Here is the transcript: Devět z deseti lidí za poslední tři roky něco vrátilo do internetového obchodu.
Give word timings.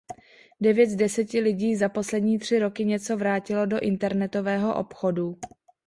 Devět 0.61 0.89
z 0.89 0.95
deseti 0.95 1.39
lidí 1.39 1.75
za 1.75 1.89
poslední 1.89 2.39
tři 2.39 2.59
roky 2.59 2.85
něco 2.85 3.17
vrátilo 3.17 3.65
do 3.65 3.79
internetového 3.79 4.75
obchodu. 4.79 5.39